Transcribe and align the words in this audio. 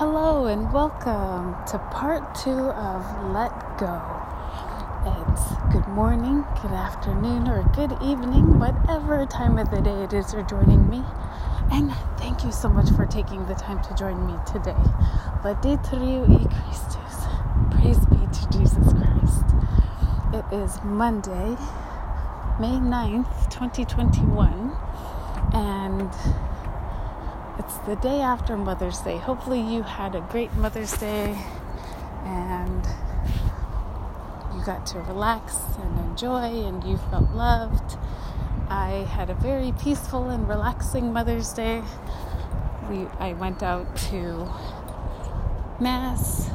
Hello 0.00 0.46
and 0.46 0.72
welcome 0.72 1.54
to 1.66 1.78
part 1.92 2.34
two 2.34 2.48
of 2.48 3.32
Let 3.34 3.52
Go. 3.76 4.00
It's 5.04 5.74
good 5.74 5.86
morning, 5.88 6.42
good 6.62 6.70
afternoon, 6.70 7.46
or 7.46 7.62
good 7.74 7.92
evening, 8.02 8.58
whatever 8.58 9.26
time 9.26 9.58
of 9.58 9.70
the 9.70 9.82
day 9.82 10.04
it 10.04 10.14
is 10.14 10.32
you're 10.32 10.42
joining 10.44 10.88
me. 10.88 11.04
And 11.70 11.92
thank 12.16 12.44
you 12.44 12.50
so 12.50 12.70
much 12.70 12.88
for 12.96 13.04
taking 13.04 13.44
the 13.44 13.54
time 13.54 13.82
to 13.82 13.94
join 13.94 14.26
me 14.26 14.32
today. 14.50 14.72
Laudate 15.44 15.92
e 15.92 16.48
Christus. 16.48 17.26
Praise 17.70 18.00
be 18.06 18.16
to 18.24 18.58
Jesus 18.58 18.94
Christ. 18.94 19.44
It 20.32 20.46
is 20.50 20.82
Monday, 20.82 21.58
May 22.58 22.80
9th, 22.80 23.50
2021, 23.50 24.74
and 25.52 26.08
it's 27.60 27.76
the 27.86 27.96
day 27.96 28.22
after 28.22 28.56
Mother's 28.56 29.00
Day. 29.00 29.18
Hopefully, 29.18 29.60
you 29.60 29.82
had 29.82 30.14
a 30.14 30.22
great 30.30 30.50
Mother's 30.54 30.96
Day 30.96 31.38
and 32.24 32.86
you 34.54 34.64
got 34.64 34.86
to 34.86 35.00
relax 35.00 35.58
and 35.78 35.98
enjoy 35.98 36.64
and 36.66 36.82
you 36.84 36.96
felt 37.10 37.30
loved. 37.32 37.98
I 38.70 39.06
had 39.10 39.28
a 39.28 39.34
very 39.34 39.72
peaceful 39.72 40.30
and 40.30 40.48
relaxing 40.48 41.12
Mother's 41.12 41.52
Day. 41.52 41.82
We, 42.88 43.06
I 43.18 43.34
went 43.34 43.62
out 43.62 43.94
to 44.08 44.50
Mass, 45.78 46.48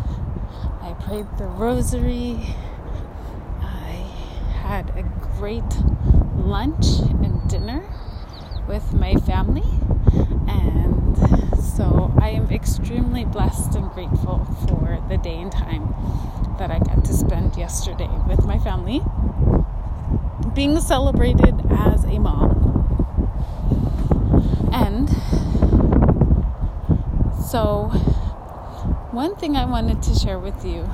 I 0.82 0.96
prayed 1.06 1.28
the 1.38 1.46
Rosary, 1.46 2.56
I 3.62 3.94
had 4.64 4.90
a 4.98 5.04
great 5.38 5.72
lunch 6.36 6.88
and 7.22 7.48
dinner 7.48 7.86
with 8.68 8.92
my 8.92 9.14
family 9.18 9.66
so 11.76 12.14
I 12.22 12.30
am 12.30 12.50
extremely 12.52 13.26
blessed 13.26 13.76
and 13.76 13.92
grateful 13.92 14.46
for 14.68 15.04
the 15.10 15.18
day 15.18 15.36
and 15.42 15.52
time 15.52 15.94
that 16.58 16.72
I 16.72 16.80
got 16.80 17.04
to 17.04 17.14
spend 17.14 17.58
yesterday 17.58 18.10
with 18.28 18.46
my 18.46 18.58
family, 18.60 19.02
being 20.54 20.80
celebrated 20.80 21.62
as 21.70 22.06
a 22.06 22.18
mom. 22.18 22.62
And 24.72 25.10
so, 27.44 27.90
one 29.12 29.36
thing 29.36 29.58
I 29.58 29.66
wanted 29.66 30.02
to 30.04 30.16
share 30.16 30.40
with 30.40 30.66
you 30.66 30.90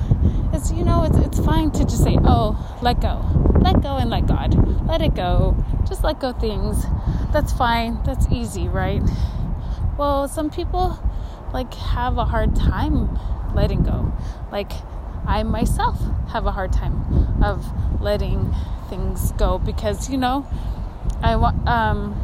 is 0.52 0.72
you 0.72 0.84
know, 0.84 1.04
it's, 1.04 1.18
it's 1.18 1.46
fine 1.46 1.70
to 1.72 1.84
just 1.84 2.04
say, 2.04 2.18
oh, 2.24 2.80
let 2.82 3.02
go. 3.02 3.24
Let 3.62 3.84
go 3.84 3.98
and 3.98 4.10
let 4.10 4.26
God. 4.26 4.88
Let 4.88 5.04
it 5.04 5.14
go. 5.14 5.64
Just 5.88 6.04
let 6.04 6.20
go 6.20 6.34
things. 6.34 6.84
That's 7.32 7.54
fine. 7.54 8.00
That's 8.04 8.28
easy, 8.32 8.68
right? 8.68 9.04
Well, 10.02 10.28
some 10.28 10.50
people 10.50 10.98
like 11.54 11.72
have 11.76 12.18
a 12.18 12.26
hard 12.26 12.56
time 12.56 13.20
letting 13.54 13.84
go. 13.84 14.12
Like 14.52 14.72
I 15.28 15.44
myself 15.44 16.00
have 16.30 16.48
a 16.48 16.52
hard 16.52 16.74
time 16.74 17.44
of 17.44 17.64
letting 18.02 18.52
things 18.90 19.32
go 19.34 19.60
because 19.60 20.10
you 20.10 20.18
know 20.18 20.48
I 21.22 21.34
um 21.34 22.16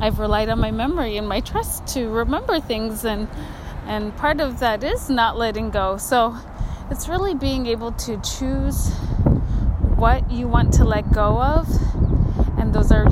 I've 0.00 0.18
relied 0.18 0.48
on 0.48 0.58
my 0.58 0.72
memory 0.72 1.16
and 1.18 1.28
my 1.28 1.38
trust 1.38 1.86
to 1.94 2.08
remember 2.08 2.58
things 2.58 3.04
and 3.04 3.28
and 3.86 4.16
part 4.16 4.40
of 4.40 4.58
that 4.58 4.82
is 4.82 5.08
not 5.08 5.38
letting 5.38 5.70
go. 5.70 5.98
So 5.98 6.36
it's 6.90 7.08
really 7.08 7.36
being 7.36 7.66
able 7.66 7.92
to 7.92 8.20
choose 8.22 8.92
what 9.94 10.28
you 10.32 10.48
want 10.48 10.72
to 10.74 10.84
let 10.84 11.12
go 11.12 11.40
of 11.40 11.68
and 12.58 12.74
those 12.74 12.90
are 12.90 13.06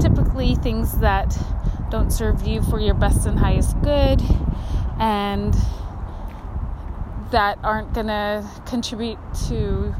typically 0.00 0.56
things 0.56 0.98
that 0.98 1.38
don't 1.92 2.10
serve 2.10 2.46
you 2.46 2.62
for 2.62 2.80
your 2.80 2.94
best 2.94 3.26
and 3.26 3.38
highest 3.38 3.78
good 3.82 4.22
and 4.98 5.54
that 7.30 7.58
aren't 7.62 7.92
going 7.92 8.06
to 8.06 8.42
contribute 8.64 9.18
to 9.46 9.94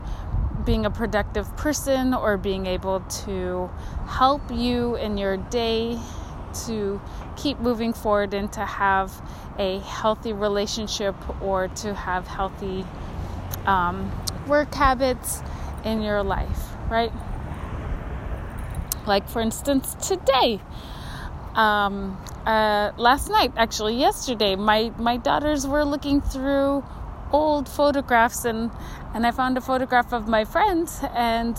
being 0.64 0.86
a 0.86 0.90
productive 0.90 1.54
person 1.58 2.14
or 2.14 2.38
being 2.38 2.64
able 2.64 3.00
to 3.00 3.70
help 4.06 4.40
you 4.50 4.96
in 4.96 5.18
your 5.18 5.36
day 5.36 5.98
to 6.64 6.98
keep 7.36 7.58
moving 7.58 7.92
forward 7.92 8.32
and 8.32 8.50
to 8.50 8.64
have 8.64 9.12
a 9.58 9.78
healthy 9.80 10.32
relationship 10.32 11.14
or 11.42 11.68
to 11.68 11.92
have 11.92 12.26
healthy 12.26 12.86
um, 13.66 14.10
work 14.48 14.72
habits 14.72 15.42
in 15.84 16.00
your 16.00 16.22
life, 16.22 16.70
right? 16.88 17.12
Like, 19.06 19.28
for 19.28 19.42
instance, 19.42 19.94
today 20.06 20.62
um, 21.54 22.18
uh, 22.46 22.92
last 22.96 23.28
night, 23.28 23.52
actually 23.56 23.96
yesterday, 23.96 24.56
my 24.56 24.92
my 24.98 25.16
daughters 25.16 25.66
were 25.66 25.84
looking 25.84 26.20
through 26.20 26.84
old 27.30 27.68
photographs 27.68 28.44
and 28.44 28.70
and 29.14 29.26
I 29.26 29.30
found 29.30 29.56
a 29.58 29.60
photograph 29.60 30.12
of 30.12 30.28
my 30.28 30.44
friend 30.44 30.88
and 31.14 31.58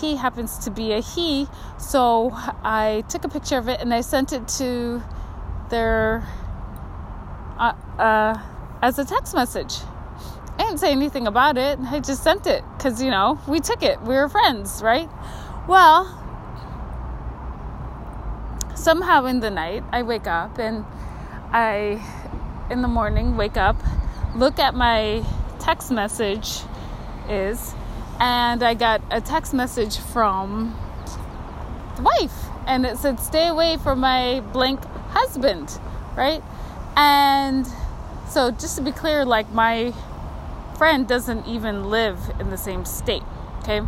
he 0.00 0.16
happens 0.16 0.58
to 0.58 0.70
be 0.70 0.92
a 0.92 1.00
he, 1.00 1.46
so 1.78 2.30
I 2.32 3.04
took 3.08 3.24
a 3.24 3.28
picture 3.28 3.58
of 3.58 3.68
it 3.68 3.80
and 3.80 3.94
I 3.94 4.00
sent 4.00 4.32
it 4.32 4.46
to 4.58 5.02
their 5.70 6.26
uh, 7.58 7.72
uh, 7.98 8.38
as 8.82 8.98
a 8.98 9.04
text 9.04 9.34
message. 9.34 9.74
I 10.58 10.64
didn't 10.64 10.78
say 10.78 10.92
anything 10.92 11.26
about 11.26 11.58
it. 11.58 11.78
I 11.80 12.00
just 12.00 12.22
sent 12.22 12.46
it 12.46 12.62
because 12.76 13.02
you 13.02 13.10
know 13.10 13.40
we 13.48 13.60
took 13.60 13.82
it. 13.82 14.00
We 14.02 14.14
were 14.14 14.28
friends, 14.28 14.82
right? 14.82 15.08
Well, 15.66 16.23
somehow 18.84 19.24
in 19.24 19.40
the 19.40 19.50
night, 19.50 19.82
I 19.92 20.02
wake 20.02 20.26
up 20.26 20.58
and 20.58 20.84
I, 21.52 22.04
in 22.70 22.82
the 22.82 22.88
morning, 22.88 23.38
wake 23.38 23.56
up, 23.56 23.76
look 24.36 24.58
at 24.58 24.74
my 24.74 25.24
text 25.58 25.90
message 25.90 26.60
is, 27.26 27.74
and 28.20 28.62
I 28.62 28.74
got 28.74 29.00
a 29.10 29.22
text 29.22 29.54
message 29.54 29.96
from 29.96 30.78
the 31.96 32.02
wife, 32.02 32.44
and 32.66 32.84
it 32.84 32.98
said, 32.98 33.20
"Stay 33.20 33.48
away 33.48 33.78
from 33.78 34.00
my 34.00 34.40
blank 34.52 34.84
husband," 35.12 35.78
right? 36.14 36.42
And 36.94 37.66
so, 38.28 38.50
just 38.50 38.76
to 38.76 38.82
be 38.82 38.92
clear, 38.92 39.24
like 39.24 39.50
my 39.52 39.94
friend 40.76 41.08
doesn't 41.08 41.46
even 41.46 41.88
live 41.88 42.18
in 42.38 42.50
the 42.50 42.58
same 42.58 42.84
state, 42.84 43.22
okay? 43.60 43.80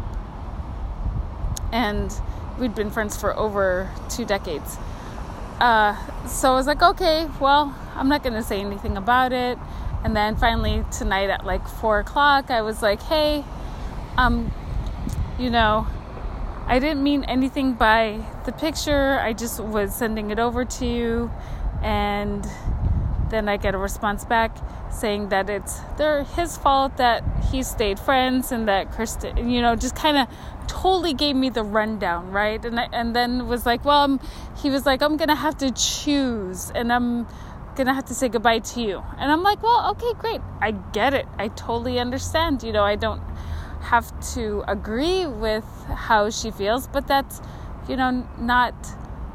And 1.71 2.11
we'd 2.59 2.75
been 2.75 2.91
friends 2.91 3.17
for 3.17 3.37
over 3.37 3.91
two 4.09 4.25
decades. 4.25 4.79
Uh, 5.61 5.97
so 6.27 6.53
I 6.53 6.55
was 6.55 6.67
like, 6.67 6.83
okay, 6.83 7.29
well, 7.41 7.75
I'm 7.95 8.09
not 8.09 8.23
to 8.35 8.43
say 8.43 8.61
anything 8.61 8.97
about 8.97 9.33
it. 9.33 9.59
And 10.05 10.15
then 10.15 10.37
finally 10.37 10.85
tonight 10.93 11.31
at 11.31 11.45
like 11.45 11.67
four 11.67 11.99
o'clock, 11.99 12.51
I 12.51 12.63
was 12.63 12.83
like, 12.83 13.03
hey, 13.03 13.45
um, 14.17 14.53
you 15.39 15.51
know, 15.51 15.87
I 16.67 16.79
didn't 16.79 17.03
mean 17.03 17.25
anything 17.25 17.75
by 17.75 18.25
the 18.45 18.53
picture. 18.53 19.19
I 19.19 19.33
just 19.33 19.61
was 19.61 19.95
sending 19.95 20.31
it 20.31 20.39
over 20.39 20.65
to 20.65 20.87
you. 20.87 21.31
And 21.83 22.47
then 23.31 23.49
I 23.49 23.57
get 23.57 23.75
a 23.75 23.79
response 23.79 24.25
back 24.25 24.57
saying 24.93 25.29
that 25.29 25.51
it's 25.51 25.79
their 25.99 26.25
his 26.25 26.57
fault 26.57 26.97
that 26.97 27.23
he 27.51 27.63
stayed 27.63 27.99
friends 27.99 28.53
and 28.53 28.69
that 28.69 28.93
Kristen, 28.93 29.51
you 29.51 29.61
know, 29.61 29.77
just 29.77 29.95
kind 29.95 30.17
of 30.17 30.29
totally 30.69 31.15
gave 31.15 31.37
me 31.37 31.51
the 31.51 31.63
rundown, 31.63 32.31
right? 32.31 32.65
And 32.65 32.79
I, 32.79 32.89
and 32.93 33.15
then 33.15 33.47
was 33.47 33.67
like, 33.67 33.85
well, 33.85 34.05
I'm, 34.05 34.21
he 34.63 34.71
was 34.71 34.87
like, 34.87 35.03
I'm 35.03 35.17
gonna 35.17 35.35
have 35.35 35.57
to 35.59 35.71
choose, 35.71 36.71
and 36.75 36.93
I'm 36.93 37.27
gonna 37.77 37.95
have 37.95 38.07
to 38.07 38.15
say 38.15 38.29
goodbye 38.29 38.61
to 38.61 38.81
you. 38.81 39.03
And 39.19 39.31
I'm 39.31 39.43
like, 39.43 39.63
well, 39.63 39.91
okay, 39.91 40.13
great, 40.19 40.41
I 40.61 40.73
get 40.93 41.15
it, 41.15 41.27
I 41.39 41.49
totally 41.49 41.99
understand. 41.99 42.63
You 42.63 42.73
know, 42.73 42.85
I 42.85 42.97
don't 42.97 43.23
have 43.83 44.13
to 44.35 44.65
agree 44.67 45.27
with 45.27 45.65
how 45.95 46.31
she 46.31 46.51
feels, 46.51 46.89
but 46.89 47.07
that's, 47.07 47.41
you 47.89 47.97
know, 47.97 48.27
not 48.39 48.75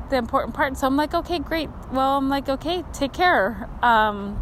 the 0.10 0.18
important 0.18 0.54
part. 0.54 0.78
So 0.78 0.88
I'm 0.88 0.98
like, 0.98 1.14
okay, 1.14 1.40
great. 1.40 1.70
Well, 1.92 2.18
I'm 2.18 2.30
like, 2.30 2.50
okay, 2.50 2.84
take 2.94 3.14
care. 3.14 3.70
Um, 3.82 4.38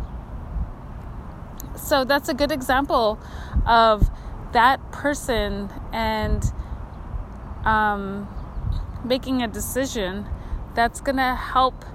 so 1.76 2.04
that's 2.04 2.28
a 2.28 2.34
good 2.34 2.52
example 2.52 3.20
of 3.66 4.10
that 4.52 4.92
person 4.92 5.70
and 5.94 6.44
um, 7.66 8.28
making 9.04 9.42
a 9.42 9.48
decision 9.48 10.26
that's 10.76 11.02
going 11.02 11.18
to 11.18 11.36
help 11.36 11.86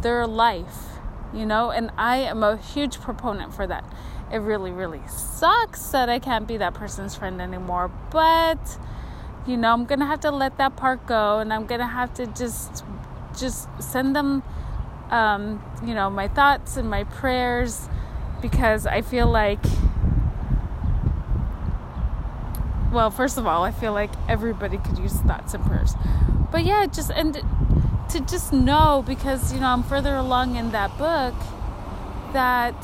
their 0.00 0.26
life, 0.26 0.98
you 1.34 1.46
know? 1.46 1.70
And 1.70 1.90
I 1.96 2.18
am 2.18 2.42
a 2.42 2.56
huge 2.56 3.00
proponent 3.00 3.54
for 3.54 3.66
that. 3.66 3.84
It 4.32 4.38
really, 4.38 4.70
really 4.70 5.02
sucks 5.08 5.88
that 5.88 6.08
I 6.08 6.18
can't 6.18 6.46
be 6.46 6.56
that 6.56 6.74
person's 6.74 7.14
friend 7.14 7.40
anymore, 7.40 7.90
but 8.10 8.78
you 9.46 9.56
know, 9.56 9.72
I'm 9.72 9.84
going 9.84 9.98
to 9.98 10.06
have 10.06 10.20
to 10.20 10.30
let 10.30 10.56
that 10.58 10.76
part 10.76 11.06
go 11.06 11.40
and 11.40 11.52
I'm 11.52 11.66
going 11.66 11.80
to 11.80 11.86
have 11.86 12.14
to 12.14 12.26
just 12.26 12.84
just 13.38 13.66
send 13.80 14.14
them 14.14 14.42
um, 15.10 15.62
you 15.84 15.94
know, 15.94 16.08
my 16.08 16.26
thoughts 16.26 16.76
and 16.76 16.88
my 16.88 17.04
prayers 17.04 17.88
because 18.40 18.86
I 18.86 19.02
feel 19.02 19.30
like 19.30 19.62
well, 22.92 23.10
first 23.10 23.38
of 23.38 23.46
all, 23.46 23.64
I 23.64 23.70
feel 23.70 23.92
like 23.92 24.10
everybody 24.28 24.78
could 24.78 24.98
use 24.98 25.14
thoughts 25.14 25.54
and 25.54 25.64
prayers. 25.64 25.94
But 26.50 26.64
yeah, 26.64 26.86
just 26.86 27.10
and 27.10 27.34
to 28.10 28.20
just 28.20 28.52
know 28.52 29.02
because 29.06 29.52
you 29.52 29.60
know 29.60 29.68
I'm 29.68 29.82
further 29.82 30.14
along 30.14 30.56
in 30.56 30.70
that 30.72 30.96
book 30.98 31.34
that 32.32 32.76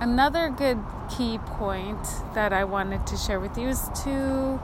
another 0.00 0.48
good 0.50 0.78
key 1.08 1.38
point 1.38 2.04
that 2.34 2.52
I 2.52 2.64
wanted 2.64 3.06
to 3.06 3.16
share 3.16 3.40
with 3.40 3.56
you 3.56 3.68
is 3.68 3.88
to 4.04 4.60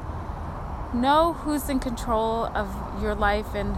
know 0.92 1.32
who's 1.40 1.68
in 1.68 1.78
control 1.78 2.46
of 2.46 2.68
your 3.00 3.14
life 3.14 3.54
and 3.54 3.74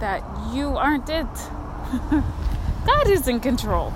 that 0.00 0.22
you 0.52 0.76
aren't 0.76 1.08
it. 1.08 1.26
God 2.86 3.08
is 3.08 3.28
in 3.28 3.40
control. 3.40 3.92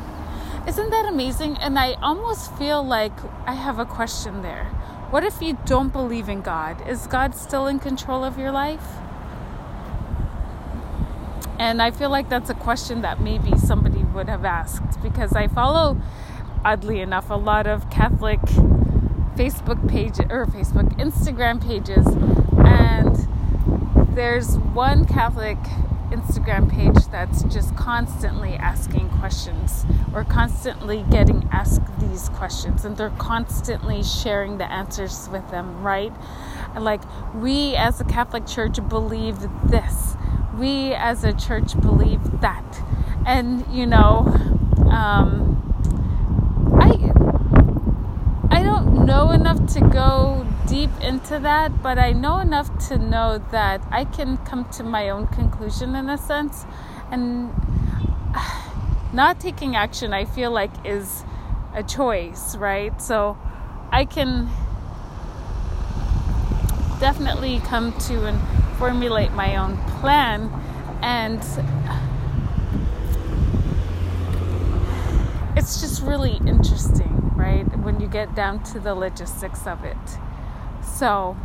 Isn't 0.67 0.91
that 0.91 1.07
amazing? 1.07 1.57
And 1.59 1.79
I 1.79 1.93
almost 1.95 2.53
feel 2.55 2.83
like 2.83 3.13
I 3.47 3.55
have 3.55 3.79
a 3.79 3.85
question 3.85 4.43
there. 4.43 4.71
What 5.11 5.23
if 5.25 5.41
you 5.41 5.59
don't 5.65 5.93
believe 5.93 6.29
in 6.29 6.41
God? 6.41 6.87
Is 6.89 7.07
God 7.07 7.35
still 7.35 7.67
in 7.67 7.79
control 7.79 8.25
of 8.25 8.39
your 8.39 8.51
life? 8.51 8.85
And 11.59 11.81
I 11.81 11.91
feel 11.93 12.11
like 12.11 12.29
that's 12.29 12.51
a 12.51 12.55
question 12.55 13.03
that 13.03 13.21
maybe 13.21 13.57
somebody 13.57 14.03
would 14.03 14.29
have 14.29 14.45
asked 14.45 15.01
because 15.03 15.35
I 15.35 15.47
follow, 15.47 16.01
oddly 16.65 17.01
enough, 17.01 17.31
a 17.31 17.35
lot 17.35 17.67
of 17.67 17.89
Catholic 17.91 18.41
Facebook 19.37 19.89
page 19.89 20.19
or 20.31 20.47
Facebook 20.47 20.97
Instagram 20.99 21.63
pages, 21.63 22.07
and 22.59 24.17
there's 24.17 24.59
one 24.59 25.05
Catholic 25.05 25.59
Instagram 26.15 26.71
page 26.71 27.07
that's 27.11 27.43
just 27.45 27.75
constantly 27.77 28.55
asking 28.55 29.09
questions 29.11 29.85
or 30.15 30.23
constantly 30.25 31.05
getting 31.11 31.49
asked 31.51 31.83
these 31.99 32.29
questions, 32.31 32.85
and 32.85 32.97
they're 32.97 33.11
constantly 33.19 34.03
sharing 34.03 34.59
the 34.59 34.71
answers 34.71 35.29
with 35.33 35.49
them, 35.51 35.83
right? 35.83 36.13
Like, 36.79 37.03
we 37.35 37.75
as 37.75 38.01
a 38.01 38.05
Catholic 38.05 38.47
Church 38.47 38.79
believe 38.89 39.39
this, 39.65 40.17
we 40.57 40.95
as 40.95 41.25
a 41.25 41.33
church 41.33 41.79
believe 41.81 42.41
that, 42.41 42.83
and 43.27 43.65
you 43.73 43.87
know, 43.87 44.27
um, 44.91 45.61
I 46.81 46.93
I 48.57 48.63
don't 48.63 49.05
know 49.05 49.31
enough 49.33 49.67
to 49.75 49.81
go 49.81 50.47
deep 50.67 50.91
into 51.01 51.39
that, 51.39 51.83
but 51.83 51.99
I 51.99 52.13
know 52.13 52.39
enough 52.39 52.71
to 52.89 52.99
know 52.99 53.39
that 53.51 53.83
I 53.91 54.05
can 54.05 54.39
come 54.39 54.65
to 54.71 54.83
my 54.83 55.11
own 55.11 55.27
conclusion 55.29 55.95
in 55.95 56.09
a 56.09 56.19
sense. 56.19 56.65
And 57.11 57.53
not 59.13 59.41
taking 59.41 59.77
action, 59.77 60.13
I 60.13 60.25
feel 60.25 60.51
like, 60.51 60.71
is 60.85 61.25
a 61.75 61.83
choice, 61.83 62.57
right? 62.57 63.01
So 63.01 63.39
I 63.93 64.05
can 64.05 64.49
definitely 67.01 67.61
come 67.61 67.93
to 67.93 68.27
and 68.27 68.41
formulate 68.79 69.33
my 69.33 69.57
own 69.57 69.77
plan 70.01 70.51
and 71.03 71.41
it's 75.57 75.81
just 75.81 76.03
really 76.03 76.41
interesting, 76.47 77.33
right? 77.37 77.65
When 77.79 78.01
you 78.01 78.07
get 78.07 78.35
down 78.35 78.63
to 78.65 78.81
the 78.81 78.95
logistics 78.95 79.67
of 79.67 79.85
it. 79.85 79.97
So, 80.95 81.37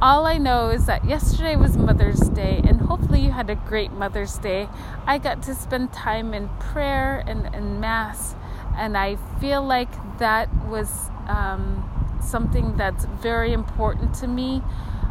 all 0.00 0.26
I 0.26 0.38
know 0.38 0.70
is 0.70 0.86
that 0.86 1.04
yesterday 1.04 1.56
was 1.56 1.76
Mother's 1.76 2.20
Day, 2.20 2.60
and 2.64 2.82
hopefully, 2.82 3.20
you 3.20 3.32
had 3.32 3.50
a 3.50 3.56
great 3.56 3.90
Mother's 3.90 4.38
Day. 4.38 4.68
I 5.06 5.18
got 5.18 5.42
to 5.44 5.56
spend 5.56 5.92
time 5.92 6.32
in 6.32 6.48
prayer 6.60 7.24
and, 7.26 7.52
and 7.52 7.80
Mass, 7.80 8.36
and 8.76 8.96
I 8.96 9.16
feel 9.40 9.64
like 9.64 9.88
that 10.18 10.48
was 10.66 11.10
um, 11.26 11.82
something 12.22 12.76
that's 12.76 13.06
very 13.06 13.52
important 13.52 14.14
to 14.16 14.28
me, 14.28 14.62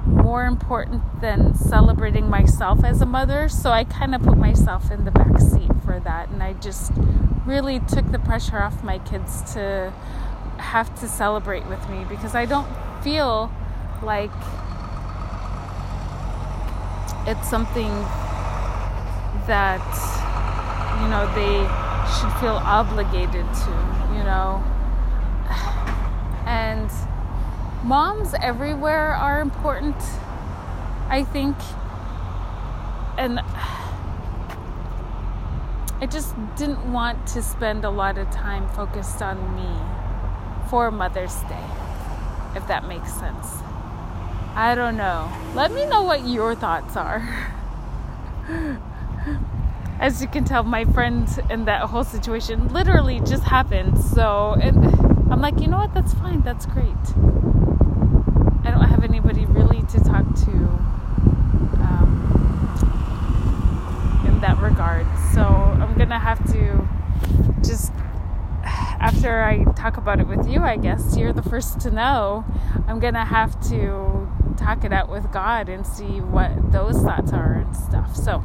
more 0.06 0.46
important 0.46 1.20
than 1.20 1.54
celebrating 1.54 2.30
myself 2.30 2.86
as 2.86 3.02
a 3.02 3.06
mother. 3.06 3.50
So, 3.50 3.72
I 3.72 3.84
kind 3.84 4.16
of 4.16 4.22
put 4.22 4.38
myself 4.38 4.90
in 4.90 5.04
the 5.04 5.12
back 5.12 5.38
seat 5.42 5.72
for 5.84 6.00
that, 6.00 6.30
and 6.30 6.42
I 6.42 6.54
just 6.54 6.94
really 7.46 7.82
took 7.82 8.10
the 8.14 8.20
pressure 8.20 8.64
off 8.64 8.86
my 8.86 9.00
kids 9.00 9.54
to 9.54 9.92
have 10.60 10.98
to 11.02 11.10
celebrate 11.10 11.66
with 11.68 11.90
me 11.90 12.06
because 12.08 12.36
I 12.36 12.46
don't 12.46 12.70
feel 13.04 13.52
like 14.06 14.32
it's 17.28 17.50
something 17.50 17.92
that 19.48 19.82
you 21.02 21.08
know 21.10 21.26
they 21.34 21.58
should 22.16 22.32
feel 22.40 22.62
obligated 22.64 23.46
to 23.54 23.96
you 24.16 24.24
know? 24.24 24.64
And 26.46 26.90
moms 27.84 28.34
everywhere 28.42 29.14
are 29.14 29.42
important 29.42 29.96
i 31.10 31.24
think. 31.24 31.56
And 33.18 33.40
i 36.02 36.06
just 36.06 36.36
didn't 36.56 36.92
want 36.92 37.26
to 37.28 37.42
spend 37.42 37.86
a 37.86 37.90
lot 37.90 38.18
of 38.18 38.30
time 38.30 38.68
focused 38.70 39.22
on 39.22 39.38
me 39.56 39.70
for 40.70 40.92
mother's 40.92 41.36
day 41.44 41.68
if 42.56 42.68
that 42.68 42.88
makes 42.88 43.14
sense 43.14 43.62
I 44.56 44.74
don't 44.74 44.96
know. 44.96 45.30
Let 45.54 45.74
me 45.74 45.86
know 45.86 46.04
what 46.04 46.26
your 46.26 46.56
thoughts 46.56 46.96
are. 46.96 47.22
As 50.00 50.22
you 50.22 50.30
can 50.30 50.46
tell, 50.46 50.64
my 50.64 50.86
friend 50.86 51.28
and 51.50 51.68
that 51.68 51.82
whole 51.82 52.06
situation 52.06 52.70
literally 52.70 53.20
just 53.20 53.44
happened. 53.44 54.00
So 54.00 54.56
I'm 55.30 55.42
like, 55.42 55.60
you 55.60 55.68
know 55.68 55.78
what? 55.78 55.94
That's 55.94 56.14
fine. 56.14 56.42
That's 56.42 56.66
great. 56.66 56.88
I 56.88 58.72
don't 58.72 58.88
have 58.90 59.04
anybody 59.04 59.46
really 59.46 59.82
to 59.82 60.00
talk 60.00 60.26
to 60.46 60.52
um, 61.82 62.14
in 64.26 64.40
that 64.40 64.58
regard. 64.62 65.06
So 65.34 65.42
I'm 65.42 65.96
going 65.96 66.10
to 66.10 66.18
have 66.20 66.42
to 66.54 66.88
just 67.62 67.92
after 69.00 69.44
I 69.44 69.66
talk 69.74 69.98
about 69.98 70.20
it 70.20 70.28
with 70.28 70.48
you, 70.48 70.62
I 70.62 70.78
guess 70.78 71.16
you're 71.16 71.34
the 71.34 71.44
first 71.44 71.80
to 71.82 71.92
know. 71.92 72.44
I'm 72.88 73.00
gonna 73.00 73.26
have 73.26 73.60
to 73.70 74.28
talk 74.56 74.84
it 74.84 74.94
out 74.94 75.10
with 75.10 75.32
God 75.32 75.70
and 75.70 75.86
see 75.86 76.22
what 76.22 76.72
those 76.72 77.02
thoughts 77.02 77.32
are 77.34 77.54
and 77.54 77.76
stuff. 77.76 78.16
So, 78.16 78.44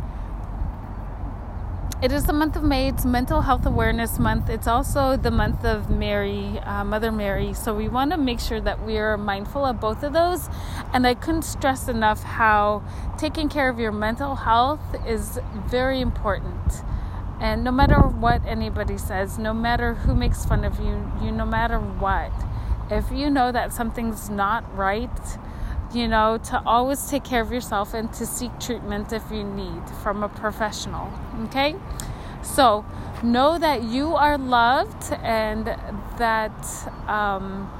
it 2.02 2.12
is 2.12 2.24
the 2.24 2.32
month 2.32 2.56
of 2.56 2.62
May. 2.62 2.88
It's 2.88 3.04
Mental 3.04 3.42
Health 3.42 3.66
Awareness 3.66 4.18
Month. 4.18 4.48
It's 4.48 4.66
also 4.66 5.18
the 5.18 5.30
month 5.30 5.66
of 5.66 5.90
Mary, 5.90 6.58
uh, 6.60 6.82
Mother 6.82 7.12
Mary. 7.12 7.52
So 7.52 7.74
we 7.74 7.90
want 7.90 8.12
to 8.12 8.16
make 8.16 8.40
sure 8.40 8.58
that 8.58 8.82
we 8.86 8.96
are 8.96 9.18
mindful 9.18 9.66
of 9.66 9.80
both 9.80 10.02
of 10.02 10.14
those. 10.14 10.48
And 10.94 11.06
I 11.06 11.12
couldn't 11.12 11.42
stress 11.42 11.88
enough 11.88 12.22
how 12.22 12.82
taking 13.18 13.50
care 13.50 13.68
of 13.68 13.78
your 13.78 13.92
mental 13.92 14.34
health 14.34 14.80
is 15.06 15.38
very 15.66 16.00
important. 16.00 16.72
And 17.38 17.64
no 17.64 17.70
matter 17.70 17.98
what 18.00 18.46
anybody 18.46 18.96
says, 18.96 19.38
no 19.38 19.52
matter 19.52 19.92
who 19.92 20.14
makes 20.14 20.46
fun 20.46 20.64
of 20.64 20.80
you, 20.80 21.12
you 21.22 21.30
no 21.30 21.44
matter 21.44 21.78
what, 21.78 22.32
if 22.90 23.12
you 23.12 23.28
know 23.28 23.52
that 23.52 23.74
something's 23.74 24.30
not 24.30 24.64
right, 24.74 25.10
you 25.92 26.08
know, 26.08 26.38
to 26.38 26.62
always 26.64 27.08
take 27.08 27.24
care 27.24 27.40
of 27.40 27.52
yourself 27.52 27.94
and 27.94 28.12
to 28.14 28.26
seek 28.26 28.58
treatment 28.60 29.12
if 29.12 29.22
you 29.30 29.44
need 29.44 29.82
from 30.02 30.22
a 30.22 30.28
professional. 30.28 31.10
Okay? 31.44 31.74
So 32.42 32.84
know 33.22 33.58
that 33.58 33.82
you 33.82 34.14
are 34.14 34.38
loved 34.38 35.12
and 35.22 35.66
that 36.18 36.88
um, 37.08 37.70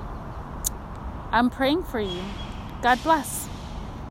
I'm 1.33 1.51
praying 1.51 1.85
for 1.85 2.01
you. 2.01 2.23
God 2.83 3.03
bless. 3.03 3.50